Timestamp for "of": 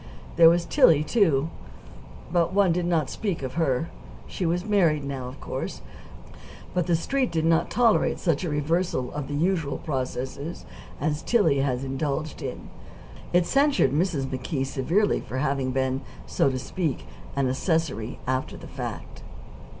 3.43-3.53, 5.27-5.39, 9.13-9.27